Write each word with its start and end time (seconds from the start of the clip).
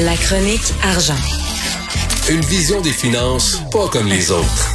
La 0.00 0.16
chronique 0.16 0.72
argent. 0.84 1.16
Une 2.30 2.40
vision 2.40 2.80
des 2.80 2.92
finances 2.92 3.62
pas 3.70 3.88
comme 3.88 4.06
les 4.06 4.30
autres. 4.30 4.70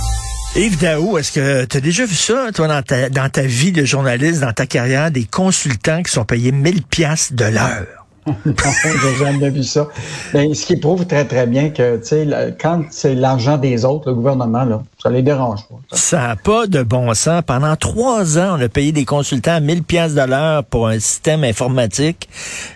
Yves 0.56 0.78
Daou, 0.78 1.18
est-ce 1.18 1.32
que 1.32 1.66
tu 1.66 1.78
as 1.78 1.80
déjà 1.80 2.06
vu 2.06 2.16
ça, 2.16 2.48
toi, 2.54 2.68
dans 2.68 2.82
ta, 2.82 3.10
dans 3.10 3.30
ta 3.30 3.44
vie 3.44 3.72
de 3.72 3.86
journaliste, 3.86 4.42
dans 4.42 4.54
ta 4.54 4.66
carrière, 4.66 5.12
des 5.12 5.26
consultants 5.26 6.02
qui 6.04 6.12
sont 6.12 6.26
payés 6.26 6.52
1000 6.52 6.84
pièces 6.84 7.34
de 7.34 7.46
l'heure? 7.46 8.07
Non, 8.28 8.54
j'ai 9.02 9.26
jamais 9.26 9.50
vu 9.50 9.64
ça. 9.64 9.88
Mais 10.34 10.54
ce 10.54 10.66
qui 10.66 10.78
prouve 10.78 11.06
très, 11.06 11.26
très 11.26 11.48
bien 11.48 11.70
que, 11.70 11.98
tu 11.98 12.06
sais, 12.06 12.56
quand 12.60 12.84
c'est 12.92 13.16
l'argent 13.16 13.58
des 13.58 13.86
autres, 13.86 14.10
le 14.10 14.16
gouvernement, 14.16 14.66
là, 14.66 14.84
ça 15.02 15.10
les 15.10 15.22
dérange 15.22 15.62
pas. 15.68 15.76
Ça 15.92 16.20
n'a 16.20 16.36
pas 16.36 16.68
de 16.68 16.84
bon 16.84 17.14
sens. 17.14 17.42
Pendant 17.46 17.76
trois 17.76 18.38
ans, 18.38 18.58
on 18.58 18.62
a 18.62 18.70
payé 18.70 18.92
des 18.92 19.06
consultants 19.06 19.56
à 19.56 19.60
1000 19.60 19.84
pièces 19.84 20.14
de 20.14 20.22
l'heure 20.22 20.64
pour 20.64 20.88
un 20.88 21.00
système 21.00 21.44
informatique. 21.44 22.28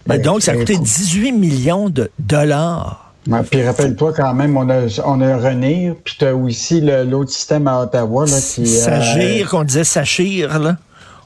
Ben, 0.07 0.21
donc, 0.21 0.41
ça 0.41 0.54
a 0.54 0.55
coûté 0.55 0.77
18 0.77 1.32
millions 1.33 1.89
de 1.89 2.09
dollars. 2.20 3.13
puis 3.49 3.65
rappelle-toi 3.65 4.13
quand 4.13 4.33
même, 4.33 4.55
on 4.57 4.69
a, 4.69 5.02
on 5.05 5.21
a 5.21 5.38
René, 5.38 5.93
puis 6.04 6.15
tu 6.18 6.25
as 6.25 6.36
aussi 6.36 6.82
l'autre 6.82 7.32
système 7.32 7.68
à 7.68 7.82
Ottawa. 7.82 8.25
Là, 8.25 8.38
qui, 8.39 8.68
Sagir, 8.68 9.46
euh, 9.46 9.49
qu'on 9.49 9.63
disait 9.63 9.83
Sachir, 9.83 10.60
là. 10.60 10.77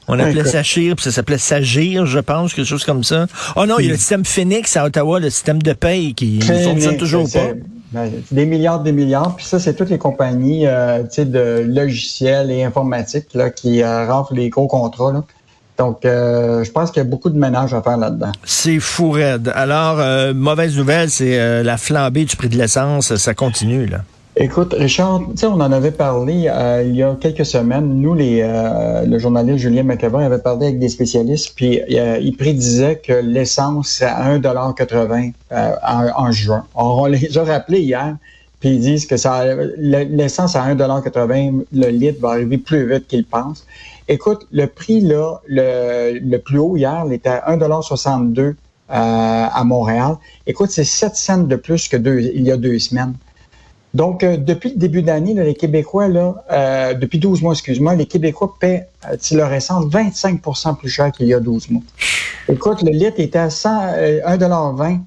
On 0.08 0.18
appelait 0.18 0.44
ça 0.44 0.56
Sachir, 0.56 0.96
puis 0.96 1.04
ça 1.04 1.10
s'appelait 1.10 1.38
Sagir, 1.38 2.06
je 2.06 2.18
pense, 2.18 2.54
quelque 2.54 2.66
chose 2.66 2.84
comme 2.84 3.04
ça. 3.04 3.26
Oh 3.56 3.66
non, 3.66 3.78
il 3.78 3.86
y 3.86 3.88
a 3.88 3.92
le 3.92 3.98
système 3.98 4.24
Phoenix 4.24 4.76
à 4.76 4.84
Ottawa, 4.84 5.20
le 5.20 5.30
système 5.30 5.60
de 5.62 5.72
paye 5.72 6.14
qui 6.14 6.38
ne 6.38 6.58
fonctionne 6.58 6.96
toujours 6.96 7.30
pas. 7.30 7.52
Ben, 7.92 8.10
des 8.30 8.46
milliards, 8.46 8.82
des 8.82 8.92
milliards. 8.92 9.36
Puis 9.36 9.46
ça, 9.46 9.58
c'est 9.58 9.74
toutes 9.74 9.90
les 9.90 9.98
compagnies 9.98 10.66
euh, 10.66 11.02
de 11.02 11.64
logiciels 11.66 12.50
et 12.50 12.64
informatiques 12.64 13.28
là, 13.34 13.50
qui 13.50 13.82
euh, 13.82 14.06
renflent 14.06 14.34
les 14.34 14.48
gros 14.48 14.66
contrats. 14.66 15.12
Là. 15.12 15.24
Donc, 15.78 16.04
euh, 16.04 16.64
je 16.64 16.70
pense 16.72 16.90
qu'il 16.90 17.02
y 17.02 17.06
a 17.06 17.08
beaucoup 17.08 17.30
de 17.30 17.38
ménage 17.38 17.74
à 17.74 17.82
faire 17.82 17.96
là-dedans. 17.96 18.32
C'est 18.44 18.80
fou 18.80 19.10
raide. 19.12 19.52
Alors, 19.54 20.00
euh, 20.00 20.34
mauvaise 20.34 20.76
nouvelle, 20.76 21.10
c'est 21.10 21.62
la 21.62 21.76
flambée 21.76 22.24
du 22.24 22.34
prix 22.34 22.48
de 22.48 22.56
l'essence. 22.56 23.14
Ça 23.16 23.34
continue, 23.34 23.86
là. 23.86 23.98
Écoute, 24.38 24.74
Richard, 24.76 25.22
on 25.44 25.60
en 25.62 25.72
avait 25.72 25.92
parlé 25.92 26.46
euh, 26.46 26.84
il 26.86 26.94
y 26.94 27.02
a 27.02 27.16
quelques 27.18 27.46
semaines. 27.46 28.02
Nous, 28.02 28.12
les, 28.12 28.42
euh, 28.42 29.06
le 29.06 29.18
journaliste 29.18 29.60
Julien 29.60 29.82
McAvoy 29.82 30.24
avait 30.24 30.40
parlé 30.40 30.66
avec 30.66 30.78
des 30.78 30.90
spécialistes, 30.90 31.54
puis 31.56 31.80
euh, 31.98 32.18
il 32.20 32.36
prédisait 32.36 32.96
que 32.96 33.14
l'essence 33.14 34.02
à 34.02 34.36
1,80 34.36 35.32
en, 35.50 36.08
en 36.14 36.32
juin. 36.32 36.66
on 36.74 37.06
les 37.06 37.38
a 37.38 37.44
rappelés 37.44 37.80
hier, 37.80 38.14
puis 38.60 38.74
ils 38.74 38.80
disent 38.80 39.06
que 39.06 39.16
ça, 39.16 39.42
l'essence 39.78 40.54
à 40.54 40.74
1,80 40.74 41.64
le 41.72 41.86
litre 41.88 42.20
va 42.20 42.32
arriver 42.32 42.58
plus 42.58 42.86
vite 42.86 43.06
qu'ils 43.06 43.24
pensent. 43.24 43.66
Écoute, 44.06 44.46
le 44.52 44.66
prix 44.66 45.00
là, 45.00 45.40
le, 45.48 46.18
le 46.18 46.36
plus 46.36 46.58
haut 46.58 46.76
hier, 46.76 47.04
il 47.06 47.14
était 47.14 47.30
à 47.30 47.56
1,62 47.56 48.54
à 48.90 49.64
Montréal. 49.64 50.16
Écoute, 50.46 50.70
c'est 50.70 50.84
7 50.84 51.16
cents 51.16 51.38
de 51.38 51.56
plus 51.56 51.88
que 51.88 51.96
deux, 51.96 52.20
il 52.20 52.42
y 52.42 52.52
a 52.52 52.58
deux 52.58 52.78
semaines. 52.78 53.14
Donc, 53.96 54.22
euh, 54.22 54.36
depuis 54.36 54.68
le 54.68 54.76
début 54.76 55.00
d'année, 55.00 55.32
les 55.32 55.54
Québécois, 55.54 56.08
là, 56.08 56.44
euh, 56.52 56.92
depuis 56.92 57.18
12 57.18 57.40
mois, 57.40 57.54
excuse-moi, 57.54 57.94
les 57.94 58.04
Québécois 58.04 58.54
paient 58.60 58.88
euh, 59.10 59.16
leur 59.32 59.50
essence 59.54 59.86
25% 59.86 60.76
plus 60.76 60.90
cher 60.90 61.10
qu'il 61.12 61.28
y 61.28 61.32
a 61.32 61.40
12 61.40 61.70
mois. 61.70 61.82
Écoute, 62.46 62.82
le 62.82 62.90
litre 62.90 63.18
était 63.18 63.38
à 63.38 63.48
1,20 63.48 65.00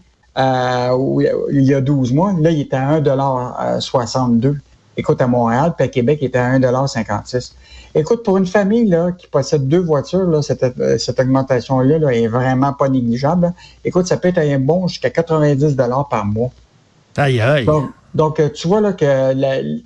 il 1.52 1.62
y 1.62 1.74
a 1.76 1.82
12 1.82 2.14
mois. 2.14 2.34
Là, 2.42 2.50
il 2.50 2.62
était 2.62 2.78
à 2.78 3.00
1,62 3.00 4.58
Écoute, 4.98 5.22
à 5.22 5.28
Montréal, 5.28 5.76
puis 5.78 5.86
à 5.86 5.88
Québec, 5.88 6.18
il 6.22 6.26
était 6.26 6.40
à 6.40 6.58
1,56 6.58 7.52
Écoute, 7.94 8.24
pour 8.24 8.38
une 8.38 8.48
famille 8.48 8.88
là, 8.88 9.12
qui 9.12 9.28
possède 9.28 9.68
deux 9.68 9.82
voitures, 9.82 10.26
là, 10.26 10.42
cette, 10.42 10.66
cette 10.98 11.20
augmentation-là 11.20 12.00
là, 12.00 12.12
est 12.12 12.28
vraiment 12.28 12.74
pas 12.74 12.90
négligeable. 12.90 13.54
Écoute, 13.86 14.08
ça 14.08 14.18
peut 14.18 14.30
être 14.30 14.40
un 14.40 14.58
bon 14.58 14.88
jusqu'à 14.88 15.12
90 15.12 15.76
par 16.10 16.26
mois. 16.26 16.50
Aïe, 17.18 17.40
aïe. 17.40 17.66
Donc, 17.66 17.92
euh, 18.18 18.50
tu 18.50 18.68
vois 18.68 18.82
là 18.82 18.94
que 18.94 19.34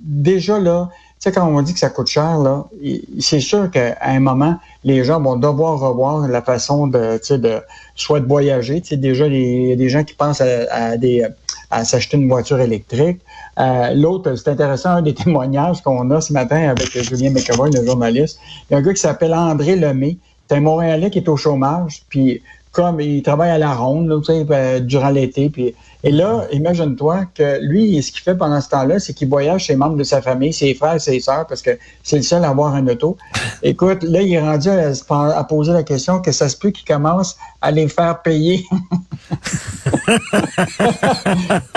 déjà 0.00 0.58
là, 0.58 0.88
tu 1.20 1.30
sais, 1.30 1.32
quand 1.32 1.46
on 1.46 1.62
dit 1.62 1.72
que 1.72 1.78
ça 1.78 1.90
coûte 1.90 2.08
cher, 2.08 2.38
là, 2.38 2.66
c'est 3.18 3.40
sûr 3.40 3.70
qu'à 3.70 3.96
un 4.02 4.20
moment, 4.20 4.58
les 4.82 5.04
gens 5.04 5.20
vont 5.20 5.36
devoir 5.36 5.78
revoir 5.80 6.28
la 6.28 6.42
façon 6.42 6.86
de, 6.86 7.18
de 7.36 7.62
soit 7.94 8.20
de 8.20 8.26
voyager. 8.26 8.80
Tu 8.80 8.88
sais, 8.88 8.96
déjà, 8.96 9.26
il 9.26 9.68
y 9.68 9.72
a 9.72 9.76
des 9.76 9.88
gens 9.88 10.04
qui 10.04 10.14
pensent 10.14 10.42
à, 10.42 10.96
des 10.96 11.26
à 11.70 11.84
s'acheter 11.84 12.16
une 12.16 12.28
voiture 12.28 12.60
électrique. 12.60 13.20
Euh, 13.58 13.94
L'autre, 13.94 14.34
c'est 14.36 14.48
intéressant, 14.48 14.90
un 14.90 15.02
des 15.02 15.14
témoignages 15.24 15.82
qu'on 15.82 16.10
a 16.10 16.20
ce 16.20 16.32
matin 16.32 16.68
avec 16.68 16.90
Julien 16.90 17.30
McAvoy, 17.30 17.70
le 17.70 17.84
journaliste. 17.84 18.38
Il 18.68 18.74
y 18.74 18.76
a 18.76 18.78
un 18.78 18.82
gars 18.82 18.92
qui 18.92 19.00
s'appelle 19.00 19.34
André 19.34 19.76
Lemay. 19.76 20.18
C'est 20.48 20.56
un 20.56 20.60
Montréalais 20.60 21.10
qui 21.10 21.18
est 21.18 21.28
au 21.28 21.36
chômage, 21.36 22.02
puis 22.08 22.42
comme 22.74 23.00
il 23.00 23.22
travaille 23.22 23.50
à 23.50 23.58
la 23.58 23.72
ronde 23.72 24.08
là, 24.08 24.18
tu 24.18 24.32
sais, 24.32 24.44
euh, 24.50 24.80
durant 24.80 25.10
l'été. 25.10 25.48
Puis, 25.48 25.74
et 26.02 26.10
là, 26.10 26.44
imagine-toi 26.52 27.26
que 27.34 27.60
lui, 27.62 28.02
ce 28.02 28.10
qu'il 28.10 28.20
fait 28.20 28.34
pendant 28.34 28.60
ce 28.60 28.68
temps-là, 28.68 28.98
c'est 28.98 29.14
qu'il 29.14 29.28
voyage 29.28 29.66
ses 29.66 29.76
membres 29.76 29.96
de 29.96 30.02
sa 30.02 30.20
famille, 30.20 30.52
ses 30.52 30.74
frères, 30.74 31.00
ses 31.00 31.20
sœurs, 31.20 31.46
parce 31.46 31.62
que 31.62 31.78
c'est 32.02 32.16
le 32.16 32.22
seul 32.22 32.44
à 32.44 32.50
avoir 32.50 32.74
un 32.74 32.86
auto. 32.88 33.16
Écoute, 33.62 34.02
là, 34.02 34.20
il 34.20 34.34
est 34.34 34.40
rendu 34.40 34.68
à, 34.68 35.44
poser 35.44 35.72
la 35.72 35.84
question 35.84 36.20
que 36.20 36.32
ça 36.32 36.48
se 36.48 36.56
peut 36.56 36.72
qu'il 36.72 36.84
commence 36.84 37.36
à 37.62 37.70
les 37.70 37.86
faire 37.86 38.20
payer. 38.22 38.64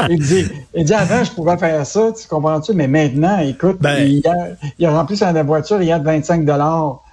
il, 0.10 0.20
dit, 0.20 0.48
il 0.74 0.84
dit, 0.84 0.94
avant, 0.94 1.24
je 1.24 1.32
pouvais 1.32 1.58
faire 1.58 1.86
ça, 1.86 2.12
tu 2.20 2.28
comprends-tu? 2.28 2.74
Mais 2.74 2.88
maintenant, 2.88 3.38
écoute, 3.40 3.78
ben 3.80 4.00
il, 4.00 4.28
a, 4.28 4.48
il 4.80 4.86
a 4.88 4.92
rempli 4.92 5.16
sa 5.16 5.32
voiture, 5.44 5.80
il 5.82 5.88
y 5.88 5.92
a 5.92 6.00
25 6.00 6.44
dollars 6.44 7.04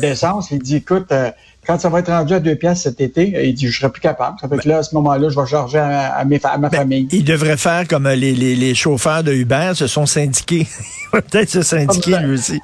d'essence. 0.00 0.50
il 0.50 0.62
dit, 0.62 0.76
écoute, 0.76 1.10
euh, 1.12 1.30
quand 1.66 1.78
ça 1.80 1.88
va 1.88 2.00
être 2.00 2.10
rendu 2.10 2.34
à 2.34 2.40
deux 2.40 2.56
pièces 2.56 2.82
cet 2.82 3.00
été, 3.00 3.46
il 3.46 3.54
dit, 3.54 3.68
je 3.68 3.78
serai 3.78 3.90
plus 3.90 4.00
capable. 4.00 4.38
Ça 4.40 4.48
fait 4.48 4.58
que 4.58 4.68
là, 4.68 4.78
à 4.78 4.82
ce 4.82 4.94
moment-là, 4.94 5.28
je 5.28 5.38
vais 5.38 5.46
charger 5.46 5.78
à, 5.78 6.24
mes, 6.24 6.40
ma 6.42 6.68
ben, 6.68 6.70
famille. 6.70 7.08
Il 7.10 7.24
devrait 7.24 7.56
faire 7.56 7.88
comme 7.88 8.08
les, 8.08 8.32
les, 8.32 8.54
les 8.54 8.74
chauffeurs 8.74 9.24
de 9.24 9.32
Uber 9.32 9.72
se 9.74 9.86
sont 9.86 10.06
syndiqués. 10.06 10.66
peut-être 11.20 11.50
se 11.50 11.62
syndiquer 11.62 12.18
lui 12.18 12.34
aussi. 12.34 12.60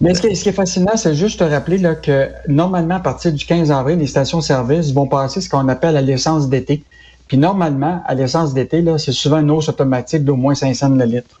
Mais 0.00 0.14
ce 0.14 0.20
qui, 0.20 0.48
est, 0.48 0.52
fascinant, 0.52 0.96
c'est 0.96 1.14
juste 1.14 1.40
te 1.40 1.44
rappeler 1.44 1.78
là, 1.78 1.94
que 1.94 2.28
normalement, 2.46 2.96
à 2.96 3.00
partir 3.00 3.32
du 3.32 3.44
15 3.44 3.70
avril, 3.70 3.98
les 3.98 4.06
stations-service 4.06 4.92
vont 4.92 5.06
passer 5.06 5.40
ce 5.40 5.48
qu'on 5.48 5.68
appelle 5.68 5.94
la 5.94 6.02
l'essence 6.02 6.48
d'été. 6.48 6.82
Puis 7.26 7.36
normalement, 7.36 8.02
à 8.06 8.14
l'essence 8.14 8.54
d'été, 8.54 8.82
là, 8.82 8.98
c'est 8.98 9.12
souvent 9.12 9.40
une 9.40 9.50
hausse 9.50 9.68
automatique 9.68 10.24
d'au 10.24 10.36
moins 10.36 10.54
500 10.54 10.90
le 10.90 11.04
litre. 11.04 11.40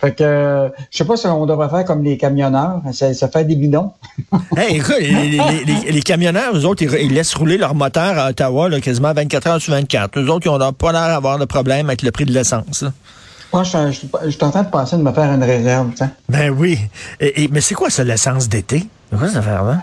Fait 0.00 0.12
que, 0.12 0.70
je 0.90 0.96
sais 0.96 1.04
pas 1.04 1.16
si 1.16 1.26
on 1.26 1.44
devrait 1.44 1.68
faire 1.68 1.84
comme 1.84 2.02
les 2.02 2.16
camionneurs. 2.16 2.80
Ça, 2.92 3.28
fait 3.28 3.44
des 3.44 3.56
bidons. 3.56 3.92
hey, 4.56 4.76
écoute, 4.76 4.96
les, 4.98 6.02
camionneurs, 6.02 6.56
eux 6.56 6.64
autres, 6.64 6.82
ils, 6.82 7.12
laissent 7.12 7.34
rouler 7.34 7.58
leur 7.58 7.74
moteur 7.74 8.18
à 8.18 8.30
Ottawa 8.30 8.70
là, 8.70 8.80
quasiment 8.80 9.12
24 9.12 9.46
heures 9.46 9.60
sur 9.60 9.74
24. 9.74 10.18
Eux 10.18 10.30
autres, 10.30 10.46
ils 10.46 10.58
n'ont 10.58 10.72
pas 10.72 10.92
l'air 10.92 11.08
d'avoir 11.08 11.38
de 11.38 11.44
problème 11.44 11.88
avec 11.90 12.02
le 12.02 12.10
prix 12.12 12.24
de 12.24 12.32
l'essence. 12.32 12.84
Moi, 13.52 13.64
je, 13.64 13.90
suis 13.90 14.42
en 14.42 14.50
train 14.50 14.62
de 14.62 14.70
penser 14.70 14.96
de 14.96 15.02
me 15.02 15.12
faire 15.12 15.30
une 15.32 15.42
réserve. 15.42 15.90
Ben 16.28 16.50
oui. 16.50 16.78
Et, 17.18 17.48
mais 17.48 17.60
c'est 17.60 17.74
quoi 17.74 17.90
ça, 17.90 18.02
l'essence 18.04 18.48
d'été? 18.48 18.86
C'est 19.10 19.18
quoi 19.18 19.28
cette 19.28 19.38
affaire-là? 19.38 19.82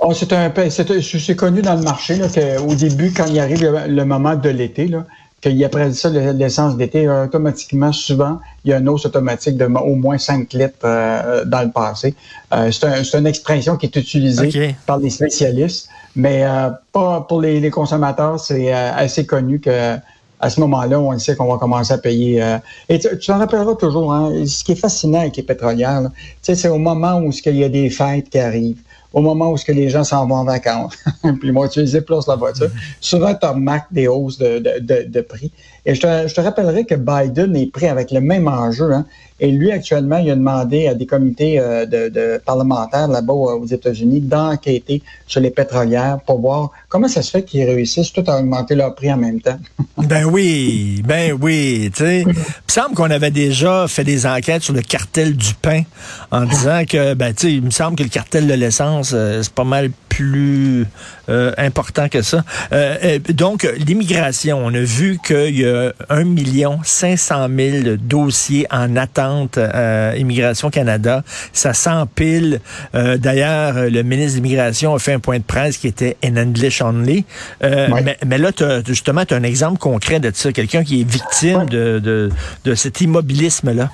Oh, 0.00 0.12
c'est 0.12 0.32
un 0.34 0.52
c'est 0.68 1.36
connu 1.36 1.62
dans 1.62 1.76
le 1.76 1.82
marché 1.82 2.16
là, 2.16 2.26
qu'au 2.28 2.74
début, 2.74 3.12
quand 3.12 3.26
il 3.26 3.38
arrive 3.40 3.64
le, 3.86 4.04
moment 4.04 4.34
de 4.34 4.50
l'été, 4.50 4.88
là, 4.88 5.06
qu'il 5.44 5.58
y 5.58 5.64
a 5.64 5.92
ça 5.92 6.08
l'essence 6.08 6.76
d'été, 6.78 7.06
automatiquement, 7.06 7.92
souvent, 7.92 8.40
il 8.64 8.70
y 8.70 8.72
a 8.72 8.78
une 8.78 8.88
hausse 8.88 9.04
automatique 9.04 9.58
de 9.58 9.66
au 9.66 9.94
moins 9.94 10.16
5 10.16 10.50
litres 10.54 10.74
euh, 10.84 11.44
dans 11.44 11.60
le 11.62 11.70
passé. 11.70 12.14
Euh, 12.54 12.70
c'est 12.72 13.18
une 13.18 13.26
expression 13.26 13.76
qui 13.76 13.86
est 13.86 13.96
utilisée 13.96 14.74
par 14.86 14.98
les 14.98 15.10
spécialistes, 15.10 15.90
mais 16.16 16.44
euh, 16.44 16.70
pas 16.92 17.26
pour 17.28 17.42
les, 17.42 17.70
consommateurs, 17.70 18.40
c'est 18.40 18.72
assez 18.72 19.26
connu 19.26 19.60
que 19.60 19.96
à 20.40 20.50
ce 20.50 20.60
moment-là, 20.60 20.98
on 20.98 21.18
sait 21.18 21.36
qu'on 21.36 21.50
va 21.50 21.58
commencer 21.58 21.92
à 21.92 21.98
payer. 21.98 22.42
et 22.88 22.98
tu 22.98 23.08
t'en 23.26 23.38
rappelleras 23.38 23.74
toujours, 23.74 24.12
hein, 24.12 24.32
ce 24.46 24.64
qui 24.64 24.72
est 24.72 24.76
fascinant 24.76 25.20
avec 25.20 25.36
les 25.36 25.42
pétrolières, 25.42 26.10
c'est 26.42 26.68
au 26.68 26.78
moment 26.78 27.18
où 27.18 27.30
il 27.30 27.56
y 27.56 27.64
a 27.64 27.68
des 27.68 27.90
fêtes 27.90 28.30
qui 28.30 28.38
arrivent 28.38 28.82
au 29.14 29.20
moment 29.20 29.52
où 29.52 29.56
ce 29.56 29.64
que 29.64 29.72
les 29.72 29.88
gens 29.88 30.04
s'en 30.04 30.26
vont 30.26 30.34
en 30.34 30.44
vacances, 30.44 30.96
puis 31.22 31.38
ils 31.44 31.52
vont 31.52 31.64
utiliser 31.64 32.00
plus 32.00 32.26
la 32.26 32.34
voiture, 32.34 32.68
souvent 33.00 33.34
tu 33.34 33.46
remarques 33.46 33.92
des 33.92 34.08
hausses 34.08 34.38
de, 34.38 34.58
de, 34.58 35.08
de, 35.08 35.20
prix. 35.20 35.52
Et 35.86 35.94
je 35.94 36.00
te, 36.00 36.28
je 36.28 36.34
te, 36.34 36.40
rappellerai 36.40 36.84
que 36.84 36.94
Biden 36.94 37.54
est 37.56 37.70
pris 37.70 37.86
avec 37.86 38.10
le 38.10 38.20
même 38.20 38.48
enjeu. 38.48 38.92
Hein, 38.92 39.04
et 39.40 39.50
lui, 39.50 39.70
actuellement, 39.72 40.18
il 40.18 40.30
a 40.30 40.36
demandé 40.36 40.86
à 40.86 40.94
des 40.94 41.06
comités 41.06 41.58
euh, 41.58 41.84
de, 41.86 42.40
parlementaires 42.44 43.08
là-bas 43.08 43.32
aux 43.32 43.66
États-Unis 43.66 44.20
d'enquêter 44.20 45.02
sur 45.26 45.40
les 45.40 45.50
pétrolières 45.50 46.18
pour 46.24 46.40
voir 46.40 46.70
comment 46.88 47.08
ça 47.08 47.20
se 47.20 47.30
fait 47.30 47.42
qu'ils 47.42 47.64
réussissent 47.64 48.12
tout 48.12 48.24
à 48.26 48.38
augmenter 48.38 48.74
leur 48.74 48.94
prix 48.94 49.12
en 49.12 49.18
même 49.18 49.40
temps. 49.40 49.58
ben 49.98 50.24
oui, 50.24 51.02
ben 51.04 51.36
oui. 51.40 51.90
Il 52.00 52.34
semble 52.68 52.94
qu'on 52.94 53.10
avait 53.10 53.30
déjà 53.30 53.86
fait 53.88 54.04
des 54.04 54.24
enquêtes 54.24 54.62
sur 54.62 54.72
le 54.72 54.82
cartel 54.82 55.36
du 55.36 55.52
pain 55.54 55.82
en 56.30 56.44
disant 56.46 56.84
que, 56.88 57.14
ben 57.14 57.34
il 57.42 57.62
me 57.62 57.70
semble 57.70 57.96
que 57.96 58.04
le 58.04 58.08
cartel 58.08 58.46
de 58.46 58.54
l'essence 58.54 59.12
que 59.14 59.42
c'est 59.42 59.52
pas 59.52 59.64
mal 59.64 59.90
plus 60.16 60.86
important 61.56 62.08
que 62.08 62.22
ça. 62.22 62.44
donc, 63.30 63.66
l'immigration, 63.78 64.60
on 64.62 64.74
a 64.74 64.80
vu 64.80 65.18
qu'il 65.24 65.58
y 65.58 65.64
a 65.64 65.92
1 66.10 66.24
million 66.24 66.80
500 66.82 67.48
000 67.56 67.96
dossiers 67.98 68.66
en 68.70 68.96
attente 68.96 69.58
à 69.58 70.16
Immigration 70.16 70.70
Canada. 70.70 71.24
Ça 71.52 71.72
s'empile. 71.72 72.60
D'ailleurs, 72.92 73.74
le 73.90 74.02
ministre 74.02 74.32
de 74.32 74.44
l'Immigration 74.44 74.94
a 74.94 74.98
fait 74.98 75.14
un 75.14 75.18
point 75.18 75.38
de 75.38 75.44
presse 75.44 75.78
qui 75.78 75.88
était 75.88 76.16
in 76.22 76.36
English 76.36 76.82
only. 76.82 77.24
mais, 77.62 78.16
mais, 78.24 78.38
là, 78.38 78.50
as, 78.60 78.84
justement, 78.86 79.24
tu 79.24 79.34
as 79.34 79.38
un 79.38 79.42
exemple 79.42 79.78
concret 79.78 80.20
de 80.20 80.30
ça, 80.34 80.52
quelqu'un 80.52 80.84
qui 80.84 81.00
est 81.00 81.10
victime 81.10 81.66
de, 81.66 81.98
de, 81.98 82.30
de 82.64 82.74
cet 82.74 83.00
immobilisme-là. 83.00 83.90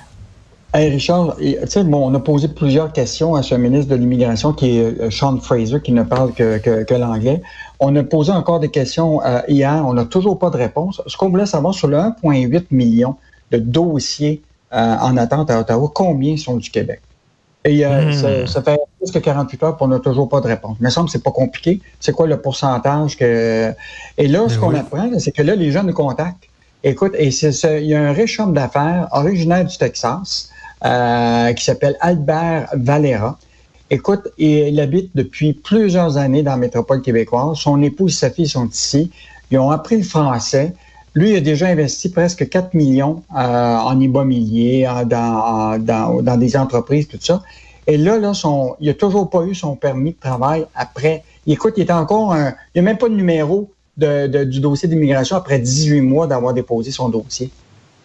Hey 0.73 0.89
Richard, 0.89 1.35
bon, 1.83 2.09
on 2.09 2.13
a 2.15 2.19
posé 2.21 2.47
plusieurs 2.47 2.93
questions 2.93 3.35
à 3.35 3.43
ce 3.43 3.55
ministre 3.55 3.91
de 3.91 3.95
l'Immigration 3.95 4.53
qui 4.53 4.77
est 4.77 5.01
euh, 5.01 5.09
Sean 5.11 5.37
Fraser, 5.37 5.81
qui 5.81 5.91
ne 5.91 6.03
parle 6.03 6.31
que, 6.31 6.59
que, 6.59 6.93
l'anglais. 6.93 7.41
On 7.81 7.93
a 7.97 8.03
posé 8.03 8.31
encore 8.31 8.61
des 8.61 8.69
questions 8.69 9.21
euh, 9.25 9.41
hier, 9.49 9.83
on 9.85 9.93
n'a 9.93 10.05
toujours 10.05 10.39
pas 10.39 10.49
de 10.49 10.55
réponse. 10.55 11.01
Ce 11.07 11.17
qu'on 11.17 11.29
voulait 11.29 11.45
savoir 11.45 11.73
sur 11.73 11.89
le 11.89 11.97
1,8 11.97 12.67
million 12.71 13.17
de 13.51 13.57
dossiers 13.57 14.41
euh, 14.71 14.95
en 15.01 15.17
attente 15.17 15.51
à 15.51 15.59
Ottawa, 15.59 15.91
combien 15.93 16.37
sont 16.37 16.55
du 16.55 16.69
Québec? 16.69 17.01
Et 17.65 17.85
hmm. 17.85 18.13
ça, 18.13 18.47
ça, 18.47 18.61
fait 18.61 18.79
plus 18.97 19.11
que 19.11 19.19
48 19.19 19.63
heures, 19.63 19.77
pour 19.77 19.87
on 19.87 19.89
n'a 19.89 19.99
toujours 19.99 20.29
pas 20.29 20.39
de 20.39 20.47
réponse. 20.47 20.77
Il 20.79 20.85
me 20.85 20.89
semble 20.89 21.07
que 21.07 21.11
c'est 21.11 21.23
pas 21.23 21.31
compliqué. 21.31 21.81
C'est 21.99 22.13
quoi 22.13 22.27
le 22.27 22.39
pourcentage 22.39 23.17
que... 23.17 23.73
Et 24.17 24.27
là, 24.29 24.47
ce 24.47 24.55
ben 24.55 24.61
qu'on 24.61 24.75
apprend, 24.75 25.19
c'est 25.19 25.33
que 25.33 25.41
là, 25.41 25.53
les 25.53 25.71
gens 25.71 25.83
nous 25.83 25.93
contactent. 25.93 26.47
Écoute, 26.83 27.13
et 27.17 27.27
il 27.27 27.85
y 27.85 27.93
a 27.93 28.01
un 28.01 28.13
riche 28.13 28.39
homme 28.39 28.53
d'affaires 28.53 29.09
originaire 29.11 29.65
du 29.65 29.77
Texas 29.77 30.49
euh, 30.83 31.53
qui 31.53 31.63
s'appelle 31.63 31.97
Albert 31.99 32.69
Valera. 32.73 33.37
Écoute, 33.89 34.29
il 34.37 34.79
habite 34.79 35.11
depuis 35.15 35.53
plusieurs 35.53 36.17
années 36.17 36.43
dans 36.43 36.51
la 36.51 36.57
métropole 36.57 37.01
québécoise. 37.01 37.57
Son 37.57 37.81
épouse 37.83 38.13
et 38.13 38.17
sa 38.17 38.29
fille 38.29 38.47
sont 38.47 38.67
ici. 38.67 39.11
Ils 39.51 39.59
ont 39.59 39.69
appris 39.69 39.97
le 39.97 40.03
français. 40.03 40.73
Lui, 41.13 41.31
il 41.31 41.35
a 41.35 41.41
déjà 41.41 41.67
investi 41.67 42.09
presque 42.09 42.47
4 42.47 42.73
millions 42.73 43.21
euh, 43.37 43.37
en 43.37 43.99
immobilier, 43.99 44.87
dans, 45.05 45.77
dans, 45.77 46.21
dans, 46.21 46.37
des 46.37 46.55
entreprises, 46.55 47.09
tout 47.09 47.17
ça. 47.19 47.43
Et 47.85 47.97
là, 47.97 48.17
là 48.17 48.33
son, 48.33 48.75
il 48.79 48.87
n'a 48.87 48.93
toujours 48.93 49.29
pas 49.29 49.43
eu 49.43 49.53
son 49.53 49.75
permis 49.75 50.11
de 50.11 50.19
travail 50.19 50.65
après. 50.73 51.23
Écoute, 51.45 51.73
il 51.75 51.81
est 51.81 51.91
encore 51.91 52.33
un, 52.33 52.53
il 52.73 52.75
n'y 52.75 52.79
a 52.79 52.83
même 52.83 52.97
pas 52.97 53.09
de 53.09 53.15
numéro 53.15 53.69
de, 53.97 54.27
de, 54.27 54.45
du 54.45 54.61
dossier 54.61 54.87
d'immigration 54.87 55.35
après 55.35 55.59
18 55.59 56.01
mois 56.01 56.27
d'avoir 56.27 56.53
déposé 56.53 56.91
son 56.91 57.09
dossier. 57.09 57.51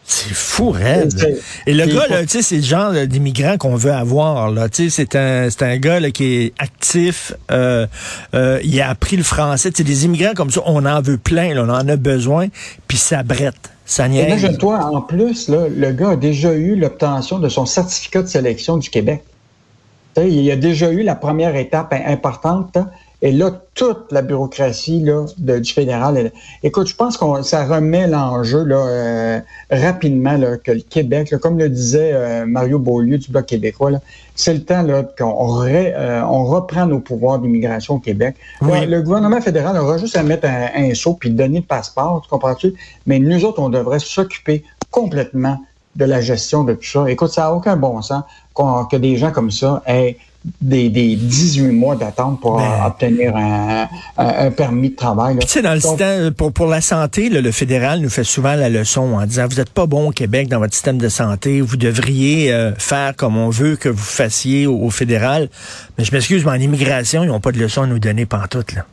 C'est 0.09 0.35
fou, 0.35 0.71
raide. 0.71 1.37
Et 1.67 1.75
le 1.75 1.85
gars, 1.87 2.23
tu 2.23 2.29
sais, 2.29 2.43
c'est 2.43 2.57
le 2.57 2.63
genre 2.63 2.93
d'immigrant 3.07 3.57
qu'on 3.59 3.75
veut 3.75 3.93
avoir. 3.93 4.53
Là, 4.53 4.69
tu 4.69 4.89
sais, 4.89 4.91
c'est 4.91 5.17
un, 5.17 5.51
c'est 5.51 5.65
un 5.65 5.79
gars 5.79 5.99
là, 5.99 6.13
qui 6.13 6.25
est 6.25 6.53
actif. 6.59 7.33
Euh, 7.51 7.89
euh, 8.35 8.61
il 8.63 8.81
a 8.81 8.89
appris 8.89 9.17
le 9.17 9.25
français. 9.25 9.73
Tu 9.73 9.79
sais, 9.79 9.85
des 9.85 10.05
immigrants 10.05 10.35
comme 10.35 10.51
ça, 10.51 10.61
on 10.65 10.85
en 10.87 11.01
veut 11.01 11.19
plein. 11.19 11.55
Là, 11.55 11.65
on 11.65 11.71
en 11.71 11.89
a 11.89 11.97
besoin. 11.97 12.47
Puis 12.87 12.99
ça 12.99 13.25
brette. 13.25 13.71
Ça 13.85 14.09
niaise. 14.09 14.27
Imagine-toi, 14.27 14.79
en 14.79 15.01
plus, 15.01 15.49
là, 15.49 15.67
le 15.69 15.93
gars 15.93 16.11
a 16.11 16.17
déjà 16.17 16.53
eu 16.53 16.77
l'obtention 16.77 17.41
de 17.41 17.49
son 17.49 17.67
certificat 17.67 18.23
de 18.23 18.29
sélection 18.29 18.77
du 18.77 18.91
Québec. 18.91 19.25
Tu 20.15 20.23
sais, 20.23 20.31
il 20.31 20.49
a 20.53 20.57
déjà 20.57 20.91
eu 20.91 21.03
la 21.03 21.17
première 21.17 21.57
étape 21.57 21.93
importante. 21.93 22.79
Et 23.27 23.33
là, 23.33 23.51
toute 23.75 24.13
la 24.13 24.23
bureaucratie 24.23 25.01
là, 25.01 25.25
du 25.37 25.73
fédéral. 25.73 26.31
écoute, 26.63 26.87
je 26.87 26.95
pense 26.95 27.19
que 27.19 27.43
ça 27.43 27.65
remet 27.65 28.07
l'enjeu 28.07 28.63
là, 28.63 28.77
euh, 28.77 29.41
rapidement 29.69 30.37
là, 30.37 30.59
que 30.59 30.71
le 30.71 30.79
Québec, 30.79 31.35
comme 31.43 31.59
le 31.59 31.69
disait 31.69 32.13
euh, 32.15 32.47
Mario 32.47 32.79
Beaulieu 32.79 33.19
du 33.19 33.29
Bloc 33.33 33.47
québécois, 33.47 33.91
c'est 34.37 34.55
le 34.55 34.63
temps 34.63 34.83
là, 34.83 35.03
qu'on 35.19 35.65
euh, 35.67 36.23
on 36.23 36.45
reprend 36.45 36.87
nos 36.87 37.01
pouvoirs 37.01 37.41
d'immigration 37.41 37.95
au 37.95 37.99
Québec. 37.99 38.37
le 38.63 39.01
gouvernement 39.01 39.41
fédéral 39.41 39.77
aura 39.77 39.99
juste 39.99 40.17
à 40.17 40.23
mettre 40.23 40.47
un, 40.47 40.69
un 40.77 40.95
saut 40.95 41.15
puis 41.15 41.31
donner 41.31 41.59
le 41.59 41.65
passeport, 41.65 42.21
tu 42.23 42.29
comprends-tu? 42.29 42.75
Mais 43.07 43.19
nous 43.19 43.45
autres, 43.45 43.61
on 43.61 43.71
devrait 43.71 43.99
s'occuper 43.99 44.63
complètement 44.93 45.59
de 45.97 46.05
la 46.05 46.21
gestion 46.21 46.63
de 46.63 46.75
tout 46.75 46.85
ça. 46.85 47.11
Écoute, 47.11 47.31
ça 47.31 47.43
n'a 47.43 47.55
aucun 47.55 47.77
bon 47.77 48.01
sens 48.03 48.23
que 48.55 48.97
des 48.97 49.17
gens 49.17 49.33
comme 49.33 49.51
ça 49.51 49.83
aient 49.87 50.17
des, 50.61 50.89
des 50.89 51.17
18 51.17 51.73
mois 51.73 51.97
d'attente 51.97 52.41
pour 52.41 52.59
ben. 52.59 52.87
obtenir 52.87 53.37
un, 53.37 53.89
un, 54.17 54.51
permis 54.51 54.91
de 54.91 54.97
travail. 54.97 55.39
Tu 55.41 55.49
sais, 55.49 55.63
dans 55.63 55.75
le 55.75 55.81
système, 55.81 56.33
pour, 56.33 56.53
pour 56.53 56.67
la 56.67 56.81
santé, 56.81 57.29
le 57.29 57.51
fédéral 57.51 58.01
nous 58.01 58.11
fait 58.11 58.25
souvent 58.25 58.55
la 58.55 58.69
leçon 58.69 59.15
en 59.15 59.27
disant, 59.27 59.47
vous 59.49 59.57
n'êtes 59.57 59.71
pas 59.71 59.87
bon 59.87 60.09
au 60.09 60.13
Québec 60.13 60.49
dans 60.49 60.59
votre 60.59 60.75
système 60.75 60.99
de 60.99 61.09
santé, 61.09 61.61
vous 61.61 61.77
devriez 61.77 62.53
euh, 62.53 62.73
faire 62.77 63.15
comme 63.17 63.37
on 63.37 63.51
veut 63.51 63.77
que 63.77 63.89
vous 63.89 63.99
fassiez 63.99 64.67
au, 64.67 64.91
fédéral. 64.91 65.49
Mais 65.99 66.05
je 66.05 66.13
m'excuse, 66.13 66.45
mais 66.45 66.53
en 66.53 66.61
immigration, 66.61 67.25
ils 67.25 67.29
n'ont 67.29 67.41
pas 67.41 67.53
de 67.53 67.59
leçon 67.59 67.83
à 67.83 67.87
nous 67.87 67.99
donner 67.99 68.27
pantoute, 68.27 68.75
là. 68.75 68.87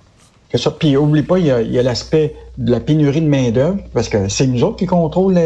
Ça. 0.56 0.70
Puis 0.70 0.96
oublie 0.96 1.24
pas, 1.24 1.40
il 1.40 1.48
y 1.48 1.80
a, 1.80 1.84
l'aspect 1.84 2.36
de 2.60 2.72
la 2.72 2.80
pénurie 2.80 3.22
de 3.22 3.28
main-d'œuvre, 3.28 3.80
parce 3.92 4.08
que 4.08 4.30
c'est 4.30 4.46
nous 4.46 4.64
autres 4.64 4.76
qui 4.76 4.86
contrôlent 4.86 5.40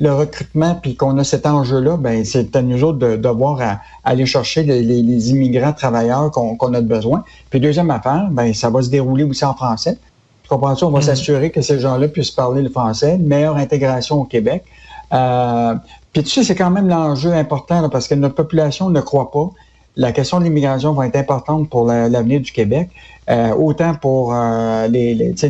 le, 0.00 0.12
recrutement, 0.12 0.74
puis 0.74 0.96
qu'on 0.96 1.18
a 1.18 1.24
cet 1.24 1.44
enjeu-là, 1.44 1.98
ben 1.98 2.24
c'est 2.24 2.56
à 2.56 2.62
nous 2.62 2.82
autres 2.82 2.98
de 2.98 3.16
devoir 3.16 3.80
aller 4.02 4.24
chercher 4.24 4.62
les, 4.62 5.30
immigrants 5.30 5.74
travailleurs 5.74 6.30
qu'on 6.30 6.74
a 6.74 6.80
besoin. 6.80 7.22
Puis 7.50 7.60
deuxième 7.60 7.90
affaire, 7.90 8.28
ben 8.30 8.54
ça 8.54 8.70
va 8.70 8.80
se 8.80 8.88
dérouler 8.88 9.24
aussi 9.24 9.44
en 9.44 9.54
français. 9.54 9.98
Tu 10.42 10.48
comprends 10.48 10.74
ça? 10.74 10.86
On 10.86 10.90
va 10.90 11.00
mm-hmm. 11.00 11.02
s'assurer 11.02 11.50
que 11.50 11.60
ces 11.60 11.78
gens-là 11.80 12.08
puissent 12.08 12.30
parler 12.30 12.62
le 12.62 12.70
français, 12.70 13.16
une 13.16 13.26
meilleure 13.26 13.56
intégration 13.56 14.22
au 14.22 14.24
Québec. 14.24 14.64
Euh, 15.12 15.74
puis 16.12 16.22
tu 16.22 16.30
sais, 16.30 16.44
c'est 16.44 16.54
quand 16.54 16.70
même 16.70 16.88
l'enjeu 16.88 17.32
important 17.32 17.88
parce 17.90 18.08
que 18.08 18.14
notre 18.14 18.36
population 18.36 18.88
ne 18.88 19.00
croit 19.02 19.30
pas 19.30 19.50
la 19.96 20.12
question 20.12 20.38
de 20.38 20.44
l'immigration 20.44 20.92
va 20.92 21.06
être 21.06 21.16
importante 21.16 21.70
pour 21.70 21.86
l'avenir 21.86 22.40
du 22.40 22.52
Québec, 22.52 22.90
euh, 23.30 23.50
autant 23.54 23.94
pour 23.94 24.34
euh, 24.34 24.88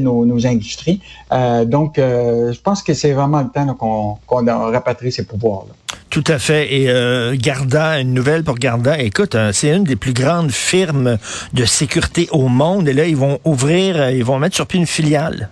nos, 0.00 0.46
industries. 0.46 1.00
Euh, 1.32 1.64
donc, 1.64 1.94
je 1.96 2.60
pense 2.60 2.82
que 2.82 2.94
c'est 2.94 3.12
vraiment 3.12 3.42
le 3.42 3.48
temps 3.48 3.74
qu'on 3.74 4.44
qu 4.44 4.50
rapatrie 4.50 5.10
ces 5.10 5.24
pouvoirs-là. 5.24 5.74
Tout 6.08 6.24
à 6.28 6.38
fait. 6.38 6.72
Et 6.72 7.36
Garda, 7.36 8.00
une 8.00 8.14
nouvelle 8.14 8.44
pour 8.44 8.54
Garda. 8.54 8.98
Écoute, 8.98 9.36
c'est 9.52 9.74
une 9.74 9.84
des 9.84 9.96
plus 9.96 10.12
grandes 10.12 10.52
firmes 10.52 11.18
de 11.52 11.64
sécurité 11.64 12.28
au 12.30 12.48
monde. 12.48 12.88
Et 12.88 12.92
là, 12.92 13.06
ils 13.06 13.16
vont 13.16 13.40
ouvrir, 13.44 14.10
ils 14.10 14.24
vont 14.24 14.38
mettre 14.38 14.54
sur 14.54 14.66
pied 14.66 14.78
une 14.78 14.86
filiale. 14.86 15.50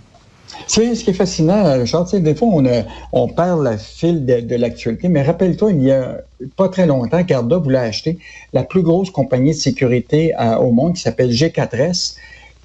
C'est 0.66 0.94
ce 0.94 1.04
qui 1.04 1.10
est 1.10 1.14
fascinant, 1.14 1.78
Richard. 1.78 2.10
Des 2.12 2.34
fois, 2.34 2.48
on, 2.48 2.64
on 3.12 3.28
perd 3.28 3.62
le 3.62 3.76
fil 3.76 4.24
de, 4.24 4.56
l'actualité, 4.56 5.08
mais 5.08 5.22
rappelle-toi, 5.22 5.72
il 5.72 5.82
y 5.82 5.90
a 5.90 6.18
pas 6.56 6.68
très 6.68 6.86
longtemps, 6.86 7.20
Garda 7.22 7.58
voulait 7.58 7.78
acheter 7.78 8.18
la 8.52 8.64
plus 8.64 8.82
grosse 8.82 9.10
compagnie 9.10 9.50
de 9.50 9.56
sécurité 9.56 10.34
euh, 10.38 10.56
au 10.56 10.72
monde 10.72 10.94
qui 10.94 11.02
s'appelle 11.02 11.30
G4S. 11.30 12.16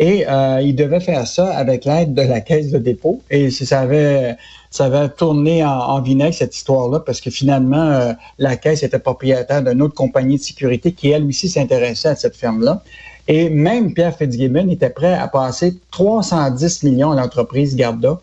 Et 0.02 0.26
euh, 0.30 0.62
il 0.62 0.76
devait 0.76 1.02
faire 1.02 1.28
ça 1.28 1.50
avec 1.50 1.84
l'aide 1.84 2.14
de 2.14 2.22
la 2.22 2.40
caisse 2.40 2.72
de 2.72 2.78
dépôt. 2.78 3.22
Et 3.30 3.52
ça 3.52 3.82
avait, 3.82 4.38
ça 4.72 4.86
avait 4.86 5.10
tourné 5.10 5.64
en, 5.66 6.02
vinaigre, 6.02 6.34
cette 6.34 6.56
histoire-là, 6.56 7.02
parce 7.02 7.20
que 7.20 7.30
finalement, 7.30 7.90
euh, 7.92 8.14
la 8.38 8.56
caisse 8.56 8.82
était 8.82 9.00
propriétaire 9.00 9.62
d'une 9.62 9.82
autre 9.82 9.96
compagnie 9.96 10.38
de 10.38 10.42
sécurité 10.42 10.94
qui, 10.94 11.10
elle 11.10 11.26
aussi, 11.26 11.50
s'intéressait 11.50 12.08
à 12.08 12.16
cette 12.16 12.38
firme-là. 12.38 12.82
Et 13.30 13.48
même 13.50 13.94
Pierre 13.94 14.18
Fitzgibbon 14.18 14.70
était 14.70 14.90
prêt 14.90 15.14
à 15.14 15.28
passer 15.28 15.78
310 15.92 16.82
millions 16.84 17.12
à 17.12 17.16
l'entreprise 17.16 17.76
Garda 17.76 18.20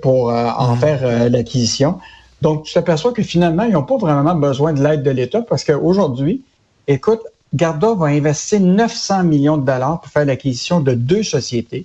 pour 0.00 0.30
euh, 0.30 0.48
en 0.56 0.74
mmh. 0.74 0.78
faire 0.78 1.00
euh, 1.02 1.28
l'acquisition. 1.28 1.98
Donc, 2.42 2.62
tu 2.62 2.72
t'aperçois 2.72 3.12
que 3.12 3.24
finalement, 3.24 3.64
ils 3.64 3.72
n'ont 3.72 3.82
pas 3.82 3.96
vraiment 3.96 4.36
besoin 4.36 4.72
de 4.72 4.82
l'aide 4.82 5.02
de 5.02 5.10
l'État 5.10 5.42
parce 5.42 5.64
qu'aujourd'hui, 5.64 6.42
écoute, 6.86 7.20
Garda 7.54 7.94
va 7.94 8.06
investir 8.06 8.60
900 8.60 9.24
millions 9.24 9.56
de 9.56 9.66
dollars 9.66 10.00
pour 10.00 10.12
faire 10.12 10.24
l'acquisition 10.24 10.78
de 10.78 10.94
deux 10.94 11.24
sociétés, 11.24 11.84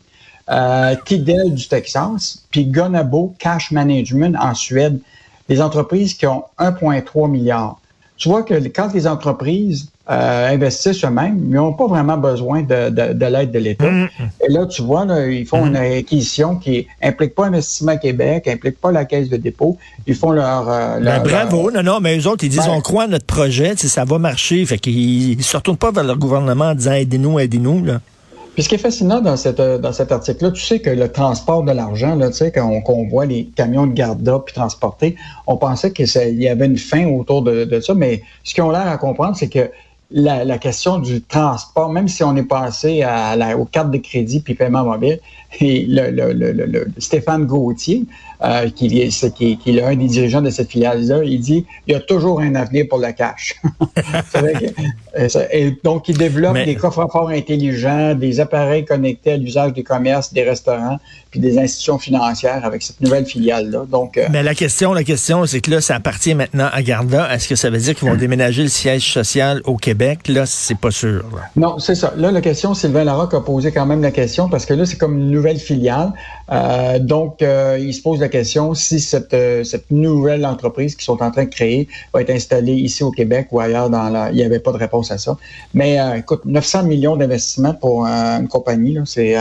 euh, 0.49 0.95
Tidel 1.03 1.55
du 1.55 1.67
Texas, 1.67 2.45
puis 2.51 2.67
Gonabo 2.67 3.33
Cash 3.39 3.71
Management 3.71 4.37
en 4.39 4.53
Suède, 4.53 4.99
des 5.49 5.61
entreprises 5.61 6.13
qui 6.13 6.27
ont 6.27 6.43
1,3 6.59 7.27
milliard. 7.27 7.80
Tu 8.21 8.29
vois 8.29 8.43
que 8.43 8.53
quand 8.67 8.93
les 8.93 9.07
entreprises 9.07 9.87
euh, 10.07 10.53
investissent 10.53 11.03
eux-mêmes, 11.03 11.43
ils 11.43 11.55
n'ont 11.55 11.73
pas 11.73 11.87
vraiment 11.87 12.17
besoin 12.17 12.61
de, 12.61 12.91
de, 12.91 13.25
l'aide 13.25 13.51
de 13.51 13.57
l'État. 13.57 13.89
Mm-hmm. 13.89 14.09
Et 14.47 14.51
là, 14.51 14.67
tu 14.67 14.83
vois, 14.83 15.07
ils 15.27 15.47
font 15.47 15.65
une 15.65 15.73
mm-hmm. 15.73 15.97
acquisition 15.97 16.55
qui 16.57 16.85
implique 17.01 17.33
pas 17.33 17.47
Investissement 17.47 17.97
Québec, 17.97 18.47
implique 18.47 18.79
pas 18.79 18.91
la 18.91 19.05
Caisse 19.05 19.27
de 19.27 19.37
dépôt. 19.37 19.79
Ils 20.05 20.13
font 20.13 20.29
leur... 20.29 20.69
Euh, 20.69 20.99
ben, 20.99 21.23
bravo, 21.23 21.71
non, 21.71 21.81
non, 21.81 21.99
mais 21.99 22.15
eux 22.15 22.27
autres, 22.27 22.43
ils 22.43 22.49
disent, 22.49 22.67
ben 22.67 22.73
on 22.73 22.81
croit 22.81 23.05
à 23.05 23.07
notre 23.07 23.25
projet, 23.25 23.75
ça 23.75 24.05
va 24.05 24.19
marcher. 24.19 24.63
Fait 24.67 24.77
qu'ils 24.77 25.35
ne 25.39 25.41
se 25.41 25.57
retournent 25.57 25.77
pas 25.77 25.89
vers 25.89 26.03
leur 26.03 26.17
gouvernement 26.17 26.65
en 26.65 26.75
disant, 26.75 26.93
aidez-nous, 26.93 27.39
aidez-nous. 27.39 27.87
Puis 28.53 28.63
ce 28.63 28.69
qui 28.69 28.75
est 28.75 28.79
fascinant 28.79 29.21
dans, 29.21 29.37
cette, 29.37 29.61
dans 29.61 29.93
cet 29.93 30.11
article-là, 30.11 30.51
tu 30.51 30.61
sais 30.61 30.79
que 30.79 30.89
le 30.89 31.09
transport 31.09 31.63
de 31.63 31.71
l'argent, 31.71 32.17
tu 32.19 32.33
sais, 32.33 32.51
quand 32.51 32.81
on, 32.85 33.07
voit 33.07 33.25
les 33.25 33.45
camions 33.55 33.87
de 33.87 33.93
Garda 33.93 34.39
puis 34.45 34.53
transportés, 34.53 35.15
on 35.47 35.55
pensait 35.55 35.93
qu'il 35.93 36.07
y 36.37 36.49
avait 36.49 36.65
une 36.65 36.77
fin 36.77 37.05
autour 37.07 37.43
de, 37.43 37.63
de 37.63 37.79
ça, 37.79 37.93
mais 37.93 38.21
ce 38.43 38.53
qu'ils 38.53 38.63
ont 38.63 38.71
l'air 38.71 38.87
à 38.87 38.97
comprendre, 38.97 39.37
c'est 39.37 39.47
que 39.47 39.69
la, 40.13 40.57
question 40.57 40.99
du 40.99 41.21
transport, 41.21 41.89
même 41.89 42.07
si 42.07 42.23
on 42.23 42.35
est 42.35 42.43
passé 42.43 43.01
à 43.03 43.35
la, 43.35 43.57
aux 43.57 43.65
cartes 43.65 43.91
de 43.91 43.97
crédit 43.97 44.41
puis 44.41 44.55
paiement 44.55 44.83
mobile, 44.83 45.19
et 45.59 45.85
le, 45.85 46.11
le, 46.11 46.33
le, 46.33 46.87
Stéphane 46.97 47.45
Gauthier, 47.45 48.03
euh, 48.43 48.69
qui, 48.69 48.99
est, 48.99 49.33
qui, 49.35 49.57
qui 49.57 49.77
est 49.77 49.83
un 49.83 49.95
des 49.95 50.07
dirigeants 50.07 50.41
de 50.41 50.49
cette 50.49 50.71
filiale-là, 50.71 51.23
il 51.23 51.39
dit 51.39 51.65
il 51.87 51.93
y 51.93 51.95
a 51.95 51.99
toujours 51.99 52.41
un 52.41 52.55
avenir 52.55 52.85
pour 52.89 52.99
le 52.99 53.11
cash. 53.11 53.61
Et 55.51 55.77
donc, 55.83 56.07
ils 56.07 56.17
développent 56.17 56.63
des 56.63 56.75
coffres 56.75 57.07
forts 57.11 57.29
intelligents, 57.29 58.15
des 58.15 58.39
appareils 58.39 58.85
connectés 58.85 59.33
à 59.33 59.37
l'usage 59.37 59.73
des 59.73 59.83
commerces, 59.83 60.33
des 60.33 60.43
restaurants, 60.43 60.97
puis 61.29 61.39
des 61.39 61.57
institutions 61.57 61.99
financières 61.99 62.65
avec 62.65 62.81
cette 62.81 62.99
nouvelle 63.01 63.25
filiale-là. 63.25 63.85
Donc, 63.89 64.17
euh, 64.17 64.27
Mais 64.31 64.43
la 64.43 64.55
question, 64.55 64.93
la 64.93 65.03
question, 65.03 65.45
c'est 65.45 65.61
que 65.61 65.71
là, 65.71 65.81
ça 65.81 65.95
appartient 65.95 66.33
maintenant 66.33 66.69
à 66.71 66.81
Garda. 66.81 67.33
Est-ce 67.33 67.47
que 67.47 67.55
ça 67.55 67.69
veut 67.69 67.77
dire 67.77 67.95
qu'ils 67.95 68.09
vont 68.09 68.15
déménager 68.15 68.63
le 68.63 68.69
siège 68.69 69.11
social 69.11 69.61
au 69.65 69.75
Québec? 69.75 70.27
Là, 70.27 70.45
c'est 70.45 70.77
pas 70.77 70.91
sûr. 70.91 71.23
Non, 71.55 71.79
c'est 71.79 71.95
ça. 71.95 72.13
Là, 72.17 72.31
la 72.31 72.41
question, 72.41 72.73
Sylvain 72.73 73.03
Larocque 73.03 73.33
a 73.33 73.41
posé 73.41 73.71
quand 73.71 73.85
même 73.85 74.01
la 74.01 74.11
question 74.11 74.49
parce 74.49 74.65
que 74.65 74.73
là, 74.73 74.85
c'est 74.85 74.97
comme 74.97 75.17
une 75.17 75.31
nouvelle 75.31 75.59
filiale. 75.59 76.13
Euh, 76.51 76.99
donc, 76.99 77.41
euh, 77.41 77.77
il 77.79 77.93
se 77.93 78.01
pose 78.01 78.19
la 78.19 78.29
question 78.29 78.73
si 78.73 78.99
cette, 78.99 79.35
cette 79.63 79.89
nouvelle 79.89 80.45
entreprise 80.45 80.95
qu'ils 80.95 81.05
sont 81.05 81.21
en 81.21 81.31
train 81.31 81.45
de 81.45 81.49
créer 81.49 81.87
va 82.13 82.21
être 82.21 82.29
installée 82.29 82.73
ici 82.73 83.03
au 83.03 83.11
Québec 83.11 83.47
ou 83.51 83.59
ailleurs 83.59 83.89
dans 83.89 84.09
la... 84.09 84.31
Il 84.31 84.35
n'y 84.35 84.43
avait 84.43 84.59
pas 84.59 84.71
de 84.71 84.77
réponse 84.77 85.11
à 85.11 85.17
ça. 85.17 85.37
Mais 85.73 85.97
écoute, 86.17 86.41
900 86.45 86.83
millions 86.83 87.15
d'investissements 87.15 87.73
pour 87.73 88.05
une 88.05 88.47
compagnie, 88.47 88.97
c'est 89.05 89.35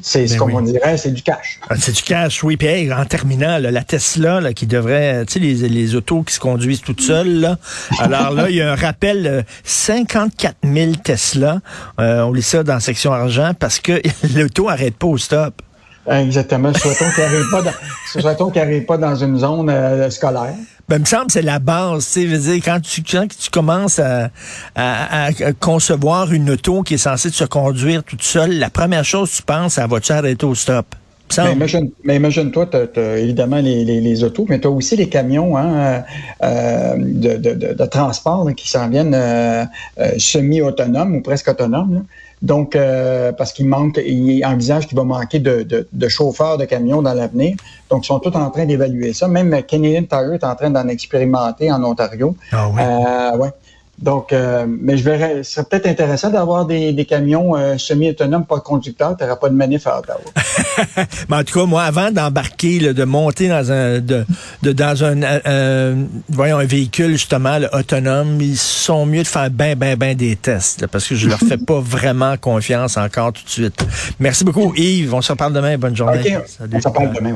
c'est 0.00 0.28
ce 0.28 0.38
ben 0.38 0.50
qu'on 0.50 0.60
dirait, 0.60 0.96
c'est 0.96 1.10
du 1.10 1.22
cash. 1.22 1.60
Ah, 1.68 1.74
c'est 1.76 1.92
du 1.92 2.02
cash, 2.02 2.44
oui. 2.44 2.56
Puis 2.56 2.92
en 2.92 3.04
terminant, 3.04 3.58
la 3.58 3.82
Tesla 3.82 4.52
qui 4.52 4.66
devrait, 4.66 5.24
tu 5.26 5.34
sais, 5.34 5.38
les, 5.40 5.68
les, 5.68 5.94
autos 5.94 6.22
qui 6.22 6.34
se 6.34 6.40
conduisent 6.40 6.82
toutes 6.82 7.00
seules. 7.00 7.40
Là. 7.40 7.58
Alors 7.98 8.32
là, 8.32 8.48
il 8.48 8.56
y 8.56 8.62
a 8.62 8.72
un 8.72 8.76
rappel, 8.76 9.44
54 9.64 10.56
000 10.62 10.92
Tesla. 11.02 11.60
Euh, 11.98 12.22
on 12.22 12.32
lit 12.32 12.42
ça 12.42 12.62
dans 12.62 12.74
la 12.74 12.80
section 12.80 13.12
argent 13.12 13.52
parce 13.58 13.80
que 13.80 14.00
l'auto 14.34 14.68
arrête 14.68 14.96
pas 14.96 15.06
au 15.06 15.18
stop. 15.18 15.62
Exactement. 16.10 16.72
Souhaitons 16.74 17.10
qu'il 17.14 18.62
n'arrive 18.62 18.86
pas, 18.86 18.96
dans, 18.96 18.96
pas 18.98 18.98
dans 18.98 19.14
une 19.14 19.38
zone 19.38 19.68
euh, 19.70 20.10
scolaire. 20.10 20.54
Ben, 20.88 20.96
il 20.96 21.00
me 21.00 21.04
semble 21.04 21.26
que 21.26 21.32
c'est 21.32 21.42
la 21.42 21.58
base, 21.58 22.10
tu 22.10 22.40
sais, 22.40 22.60
quand 22.60 22.80
tu, 22.80 23.02
quand 23.02 23.26
tu 23.28 23.50
commences 23.50 23.98
à, 23.98 24.30
à, 24.74 25.30
concevoir 25.60 26.32
une 26.32 26.48
auto 26.48 26.82
qui 26.82 26.94
est 26.94 26.98
censée 26.98 27.28
se 27.28 27.44
conduire 27.44 28.02
toute 28.02 28.22
seule, 28.22 28.58
la 28.58 28.70
première 28.70 29.04
chose 29.04 29.30
que 29.30 29.36
tu 29.36 29.42
penses, 29.42 29.74
c'est 29.74 29.86
va-tu 29.86 30.12
arrêter 30.12 30.46
au 30.46 30.54
stop? 30.54 30.86
Mais 31.36 31.52
imagine, 31.52 31.90
mais 32.04 32.16
imagine-toi, 32.16 32.66
tu 32.66 33.00
as, 33.00 33.18
évidemment 33.18 33.58
les, 33.58 33.84
les, 33.84 34.00
les, 34.00 34.24
autos, 34.24 34.46
mais 34.48 34.58
tu 34.60 34.66
as 34.66 34.70
aussi 34.70 34.96
les 34.96 35.08
camions 35.08 35.56
hein, 35.56 36.02
euh, 36.42 36.94
de, 36.96 37.36
de, 37.36 37.74
de, 37.74 37.84
transport 37.86 38.48
qui 38.56 38.68
s'en 38.68 38.88
viennent 38.88 39.14
euh, 39.14 39.64
euh, 39.98 40.12
semi-autonomes 40.18 41.16
ou 41.16 41.20
presque 41.20 41.48
autonomes. 41.48 42.04
Donc, 42.42 42.76
euh, 42.76 43.32
parce 43.32 43.52
qu'il 43.52 43.66
manque, 43.66 44.00
il 44.04 44.44
envisage 44.44 44.86
qu'il 44.86 44.96
va 44.96 45.04
manquer 45.04 45.38
de, 45.38 45.62
de, 45.62 45.88
de, 45.92 46.08
chauffeurs 46.08 46.56
de 46.56 46.64
camions 46.64 47.02
dans 47.02 47.14
l'avenir. 47.14 47.56
Donc, 47.90 48.04
ils 48.04 48.06
sont 48.06 48.20
tous 48.20 48.36
en 48.36 48.50
train 48.50 48.64
d'évaluer 48.64 49.12
ça. 49.12 49.26
Même 49.28 49.62
Canadian 49.64 50.04
Tire 50.04 50.34
est 50.34 50.44
en 50.44 50.54
train 50.54 50.70
d'en 50.70 50.86
expérimenter 50.88 51.72
en 51.72 51.82
Ontario. 51.82 52.36
Ah 52.52 52.68
oui. 52.68 52.80
Euh, 52.80 53.36
ouais. 53.38 53.50
Donc, 54.00 54.32
euh, 54.32 54.64
mais 54.68 54.96
je 54.96 55.02
verrais, 55.02 55.42
ce 55.42 55.54
serait 55.54 55.64
peut-être 55.64 55.86
intéressant 55.86 56.30
d'avoir 56.30 56.66
des, 56.66 56.92
des, 56.92 57.04
camions 57.04 57.56
euh, 57.56 57.76
semi-autonomes, 57.78 58.46
pas 58.46 58.58
de 58.58 58.62
conducteur, 58.62 59.16
tu 59.16 59.24
n'auras 59.24 59.36
pas 59.36 59.48
de 59.48 59.54
manif 59.54 59.88
à 59.88 59.98
Ottawa. 59.98 60.20
mais 61.28 61.36
en 61.36 61.42
tout 61.42 61.58
cas, 61.58 61.66
moi, 61.66 61.82
avant 61.82 62.12
d'embarquer, 62.12 62.78
de 62.78 63.04
monter 63.04 63.48
dans 63.48 63.72
un 63.72 63.98
de, 63.98 64.24
de 64.62 64.72
dans 64.72 65.02
un 65.02 65.20
euh, 65.22 66.04
voyons 66.28 66.58
un 66.58 66.64
véhicule 66.64 67.12
justement 67.12 67.58
autonome, 67.72 68.40
ils 68.40 68.56
sont 68.56 69.04
mieux 69.04 69.24
de 69.24 69.28
faire 69.28 69.50
ben 69.50 69.76
ben 69.76 69.96
ben 69.96 70.16
des 70.16 70.36
tests, 70.36 70.86
parce 70.86 71.08
que 71.08 71.16
je 71.16 71.28
leur 71.28 71.40
fais 71.40 71.58
pas 71.66 71.80
vraiment 71.80 72.36
confiance 72.36 72.96
encore 72.96 73.32
tout 73.32 73.44
de 73.44 73.50
suite. 73.50 73.84
Merci 74.20 74.44
beaucoup, 74.44 74.72
Yves. 74.76 75.12
On 75.12 75.22
se 75.22 75.32
reparle 75.32 75.52
demain. 75.52 75.76
Bonne 75.76 75.96
journée. 75.96 76.36
On 76.36 76.80
se 76.80 76.88
reparle 76.88 77.12
demain. 77.14 77.32